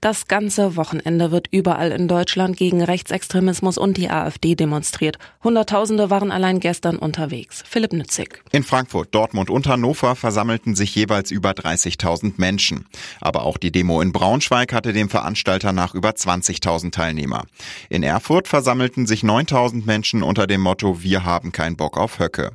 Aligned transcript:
Das 0.00 0.28
ganze 0.28 0.76
Wochenende 0.76 1.32
wird 1.32 1.48
überall 1.50 1.90
in 1.90 2.06
Deutschland 2.06 2.56
gegen 2.56 2.80
Rechtsextremismus 2.82 3.78
und 3.78 3.96
die 3.96 4.08
AfD 4.08 4.54
demonstriert. 4.54 5.18
Hunderttausende 5.42 6.08
waren 6.08 6.30
allein 6.30 6.60
gestern 6.60 6.98
unterwegs. 6.98 7.64
Philipp 7.66 7.92
Nützig. 7.92 8.40
In 8.52 8.62
Frankfurt, 8.62 9.12
Dortmund 9.12 9.50
und 9.50 9.66
Hannover 9.66 10.14
versammelten 10.14 10.76
sich 10.76 10.94
jeweils 10.94 11.32
über 11.32 11.50
30.000 11.50 12.34
Menschen. 12.36 12.86
Aber 13.20 13.42
auch 13.42 13.56
die 13.56 13.72
Demo 13.72 14.00
in 14.00 14.12
Braunschweig 14.12 14.72
hatte 14.72 14.92
dem 14.92 15.08
Veranstalter 15.10 15.72
nach 15.72 15.96
über 15.96 16.10
20.000 16.10 16.92
Teilnehmer. 16.92 17.46
In 17.88 18.04
Erfurt 18.04 18.46
versammelten 18.46 19.04
sich 19.08 19.22
9.000 19.22 19.84
Menschen 19.84 20.22
unter 20.22 20.46
dem 20.46 20.60
Motto 20.60 21.02
Wir 21.02 21.24
haben 21.24 21.50
keinen 21.50 21.76
Bock 21.76 21.98
auf 21.98 22.20
Höcke. 22.20 22.52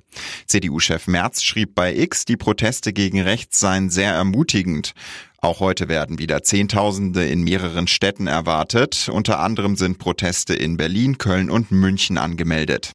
CDU-Chef 0.48 1.08
Merz 1.08 1.44
schrieb 1.44 1.76
bei 1.76 1.94
X, 1.94 2.24
die 2.24 2.38
Proteste 2.38 2.94
gegen 2.94 3.20
rechts 3.20 3.60
seien 3.60 3.90
sehr 3.90 4.14
ermutigend. 4.14 4.94
Auch 5.44 5.60
heute 5.60 5.90
werden 5.90 6.20
wieder 6.20 6.42
Zehntausende 6.42 7.26
in 7.26 7.44
mehreren 7.44 7.88
Städten 7.88 8.28
erwartet. 8.28 9.10
Unter 9.12 9.42
anderem 9.42 9.76
sind 9.76 9.98
Proteste 9.98 10.54
in 10.54 10.78
Berlin, 10.78 11.18
Köln 11.18 11.50
und 11.50 11.70
München 11.70 12.18
angemeldet. 12.18 12.94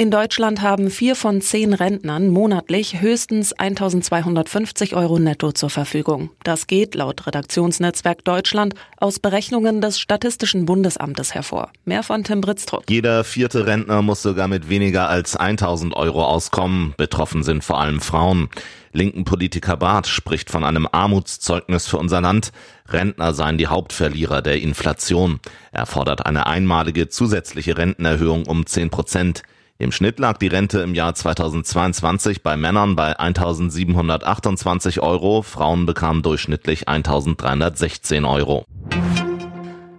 In 0.00 0.12
Deutschland 0.12 0.62
haben 0.62 0.90
vier 0.90 1.16
von 1.16 1.40
zehn 1.40 1.74
Rentnern 1.74 2.28
monatlich 2.28 3.00
höchstens 3.00 3.52
1250 3.52 4.94
Euro 4.94 5.18
netto 5.18 5.50
zur 5.50 5.70
Verfügung. 5.70 6.30
Das 6.44 6.68
geht 6.68 6.94
laut 6.94 7.26
Redaktionsnetzwerk 7.26 8.22
Deutschland 8.22 8.76
aus 8.98 9.18
Berechnungen 9.18 9.80
des 9.80 9.98
Statistischen 9.98 10.66
Bundesamtes 10.66 11.34
hervor. 11.34 11.72
Mehr 11.84 12.04
von 12.04 12.22
Tim 12.22 12.42
Britztrup. 12.42 12.84
Jeder 12.88 13.24
vierte 13.24 13.66
Rentner 13.66 14.00
muss 14.02 14.22
sogar 14.22 14.46
mit 14.46 14.68
weniger 14.68 15.08
als 15.08 15.34
1000 15.34 15.96
Euro 15.96 16.24
auskommen. 16.24 16.94
Betroffen 16.96 17.42
sind 17.42 17.64
vor 17.64 17.80
allem 17.80 18.00
Frauen. 18.00 18.50
Linken 18.92 19.24
Politiker 19.24 19.76
Barth 19.76 20.06
spricht 20.06 20.48
von 20.48 20.62
einem 20.62 20.86
Armutszeugnis 20.92 21.88
für 21.88 21.98
unser 21.98 22.20
Land. 22.20 22.52
Rentner 22.88 23.34
seien 23.34 23.58
die 23.58 23.66
Hauptverlierer 23.66 24.42
der 24.42 24.62
Inflation. 24.62 25.40
Er 25.72 25.86
fordert 25.86 26.24
eine 26.24 26.46
einmalige 26.46 27.08
zusätzliche 27.08 27.76
Rentenerhöhung 27.76 28.46
um 28.46 28.64
10 28.64 28.90
Prozent. 28.90 29.42
Im 29.80 29.92
Schnitt 29.92 30.18
lag 30.18 30.38
die 30.38 30.48
Rente 30.48 30.80
im 30.80 30.92
Jahr 30.92 31.14
2022 31.14 32.42
bei 32.42 32.56
Männern 32.56 32.96
bei 32.96 33.16
1728 33.16 35.00
Euro, 35.00 35.42
Frauen 35.42 35.86
bekamen 35.86 36.22
durchschnittlich 36.22 36.88
1316 36.88 38.24
Euro. 38.24 38.64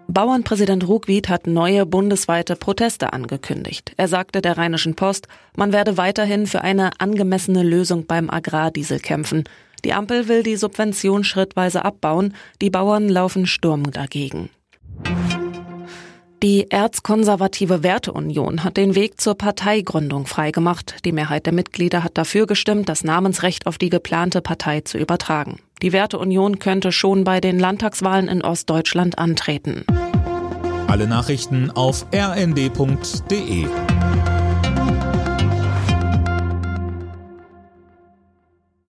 Bauernpräsident 0.10 0.86
Ruckwied 0.86 1.30
hat 1.30 1.48
neue 1.48 1.86
bundesweite 1.86 2.58
Proteste 2.58 3.14
angekündigt. 3.14 3.94
Er 3.96 4.10
sagte 4.10 4.42
der 4.42 4.58
Rheinischen 4.58 4.96
Post, 4.96 5.30
man 5.56 5.72
werde 5.72 5.96
weiterhin 5.96 6.46
für 6.46 6.60
eine 6.60 7.00
angemessene 7.00 7.64
Lösung 7.64 8.06
beim 8.06 8.30
Agrardiesel 8.30 9.00
kämpfen. 9.00 9.46
Die 9.86 9.94
Ampel 9.94 10.28
will 10.28 10.44
die 10.44 10.58
Subvention 10.58 11.24
schrittweise 11.24 11.86
abbauen, 11.86 12.34
die 12.62 12.70
Bauern 12.70 13.08
laufen 13.08 13.48
Sturm 13.48 13.92
dagegen. 13.92 14.50
Die 16.42 16.72
erzkonservative 16.72 17.84
Werteunion 17.84 18.64
hat 18.64 18.78
den 18.78 18.96
Weg 18.96 19.20
zur 19.20 19.36
Parteigründung 19.36 20.26
freigemacht. 20.26 21.04
Die 21.04 21.12
Mehrheit 21.12 21.46
der 21.46 21.52
Mitglieder 21.52 22.02
hat 22.02 22.18
dafür 22.18 22.48
gestimmt, 22.48 22.88
das 22.88 23.04
Namensrecht 23.04 23.68
auf 23.68 23.78
die 23.78 23.90
geplante 23.90 24.40
Partei 24.40 24.80
zu 24.80 24.98
übertragen. 24.98 25.60
Die 25.82 25.92
Werteunion 25.92 26.60
könnte 26.60 26.94
schon 26.94 27.26
bei 27.26 27.42
den 27.42 27.60
Landtagswahlen 27.60 28.30
in 28.30 28.42
Ostdeutschland 28.42 29.18
antreten. 29.18 29.84
Alle 30.88 31.08
Nachrichten 31.08 31.72
auf 31.72 32.06
rnd.de 32.14 33.68